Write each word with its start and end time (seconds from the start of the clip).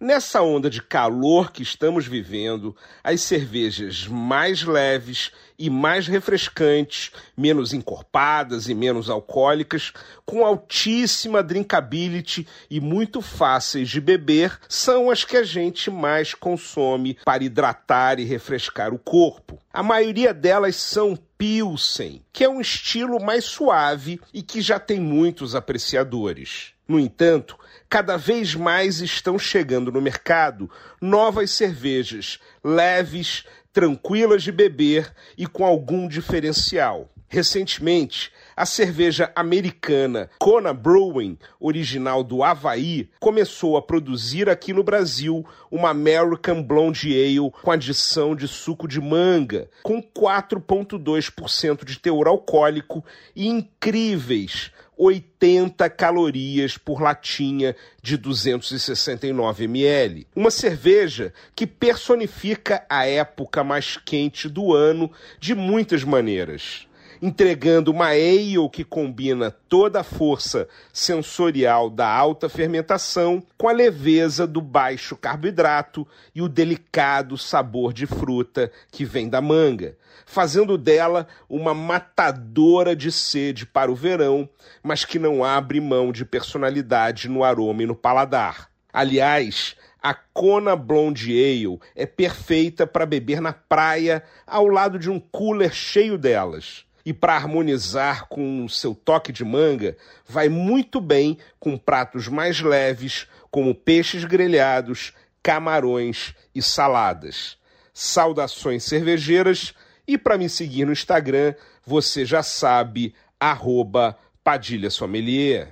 Nessa 0.00 0.42
onda 0.42 0.68
de 0.68 0.82
calor 0.82 1.52
que 1.52 1.62
estamos 1.62 2.06
vivendo, 2.06 2.76
as 3.02 3.20
cervejas 3.20 4.08
mais 4.08 4.62
leves 4.62 5.30
e 5.56 5.70
mais 5.70 6.08
refrescantes, 6.08 7.12
menos 7.36 7.72
encorpadas 7.72 8.68
e 8.68 8.74
menos 8.74 9.08
alcoólicas, 9.08 9.92
com 10.26 10.44
altíssima 10.44 11.42
drinkability 11.42 12.46
e 12.68 12.80
muito 12.80 13.22
fáceis 13.22 13.88
de 13.88 14.00
beber, 14.00 14.58
são 14.68 15.10
as 15.10 15.24
que 15.24 15.36
a 15.36 15.44
gente 15.44 15.90
mais 15.90 16.34
consome 16.34 17.16
para 17.24 17.44
hidratar 17.44 18.18
e 18.18 18.24
refrescar 18.24 18.92
o 18.92 18.98
corpo. 18.98 19.60
A 19.72 19.82
maioria 19.82 20.34
delas 20.34 20.76
são 20.76 21.16
Pilsen, 21.44 22.22
que 22.32 22.42
é 22.42 22.48
um 22.48 22.58
estilo 22.58 23.22
mais 23.22 23.44
suave 23.44 24.18
e 24.32 24.40
que 24.40 24.62
já 24.62 24.80
tem 24.80 24.98
muitos 24.98 25.54
apreciadores. 25.54 26.72
No 26.88 26.98
entanto, 26.98 27.58
cada 27.86 28.16
vez 28.16 28.54
mais 28.54 29.02
estão 29.02 29.38
chegando 29.38 29.92
no 29.92 30.00
mercado 30.00 30.70
novas 31.02 31.50
cervejas 31.50 32.38
leves, 32.64 33.44
tranquilas 33.74 34.42
de 34.42 34.50
beber 34.50 35.12
e 35.36 35.46
com 35.46 35.66
algum 35.66 36.08
diferencial. 36.08 37.12
Recentemente, 37.28 38.32
a 38.56 38.64
cerveja 38.64 39.32
americana 39.34 40.30
Kona 40.38 40.72
Brewing, 40.72 41.38
original 41.58 42.22
do 42.22 42.42
Havaí, 42.42 43.08
começou 43.18 43.76
a 43.76 43.82
produzir 43.82 44.48
aqui 44.48 44.72
no 44.72 44.82
Brasil 44.82 45.44
uma 45.70 45.90
American 45.90 46.62
Blonde 46.62 47.12
Ale 47.12 47.50
com 47.62 47.70
adição 47.70 48.34
de 48.36 48.46
suco 48.46 48.86
de 48.86 49.00
manga, 49.00 49.68
com 49.82 50.02
4,2% 50.02 51.84
de 51.84 51.98
teor 51.98 52.28
alcoólico 52.28 53.04
e 53.34 53.48
incríveis 53.48 54.70
80 54.96 55.90
calorias 55.90 56.78
por 56.78 57.02
latinha 57.02 57.74
de 58.00 58.16
269 58.16 59.64
ml. 59.64 60.26
Uma 60.34 60.50
cerveja 60.50 61.32
que 61.54 61.66
personifica 61.66 62.84
a 62.88 63.06
época 63.06 63.64
mais 63.64 63.96
quente 63.96 64.48
do 64.48 64.72
ano 64.72 65.10
de 65.40 65.54
muitas 65.54 66.04
maneiras 66.04 66.86
entregando 67.24 67.90
uma 67.90 68.08
ale 68.08 68.68
que 68.70 68.84
combina 68.84 69.50
toda 69.50 70.00
a 70.00 70.04
força 70.04 70.68
sensorial 70.92 71.88
da 71.88 72.06
alta 72.06 72.50
fermentação 72.50 73.42
com 73.56 73.66
a 73.66 73.72
leveza 73.72 74.46
do 74.46 74.60
baixo 74.60 75.16
carboidrato 75.16 76.06
e 76.34 76.42
o 76.42 76.50
delicado 76.50 77.38
sabor 77.38 77.94
de 77.94 78.06
fruta 78.06 78.70
que 78.92 79.06
vem 79.06 79.26
da 79.26 79.40
manga, 79.40 79.96
fazendo 80.26 80.76
dela 80.76 81.26
uma 81.48 81.72
matadora 81.72 82.94
de 82.94 83.10
sede 83.10 83.64
para 83.64 83.90
o 83.90 83.94
verão, 83.94 84.46
mas 84.82 85.06
que 85.06 85.18
não 85.18 85.42
abre 85.42 85.80
mão 85.80 86.12
de 86.12 86.26
personalidade 86.26 87.26
no 87.26 87.42
aroma 87.42 87.84
e 87.84 87.86
no 87.86 87.96
paladar. 87.96 88.68
Aliás, 88.92 89.74
a 90.02 90.12
Kona 90.12 90.76
Blonde 90.76 91.32
Ale 91.32 91.80
é 91.96 92.04
perfeita 92.04 92.86
para 92.86 93.06
beber 93.06 93.40
na 93.40 93.54
praia 93.54 94.22
ao 94.46 94.66
lado 94.66 94.98
de 94.98 95.10
um 95.10 95.18
cooler 95.18 95.72
cheio 95.72 96.18
delas 96.18 96.84
e 97.04 97.12
para 97.12 97.36
harmonizar 97.36 98.26
com 98.28 98.64
o 98.64 98.68
seu 98.68 98.94
toque 98.94 99.32
de 99.32 99.44
manga, 99.44 99.96
vai 100.26 100.48
muito 100.48 101.00
bem 101.00 101.38
com 101.60 101.76
pratos 101.76 102.28
mais 102.28 102.60
leves, 102.60 103.26
como 103.50 103.74
peixes 103.74 104.24
grelhados, 104.24 105.12
camarões 105.42 106.34
e 106.54 106.62
saladas. 106.62 107.56
Saudações 107.92 108.82
cervejeiras 108.84 109.74
e 110.06 110.18
para 110.18 110.38
me 110.38 110.48
seguir 110.48 110.86
no 110.86 110.92
Instagram, 110.92 111.54
você 111.86 112.24
já 112.24 112.42
sabe, 112.42 113.14
arroba 113.38 114.16
Padilha 114.42 114.90
Sommelier. 114.90 115.68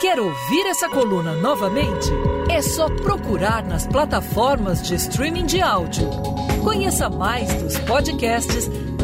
Quer 0.00 0.20
ouvir 0.20 0.66
essa 0.66 0.88
coluna 0.88 1.32
novamente? 1.34 2.08
É 2.50 2.60
só 2.60 2.88
procurar 2.88 3.64
nas 3.64 3.86
plataformas 3.86 4.82
de 4.82 4.94
streaming 4.94 5.46
de 5.46 5.60
áudio. 5.62 6.08
Conheça 6.62 7.08
mais 7.08 7.52
dos 7.62 7.78
podcasts 7.78 8.68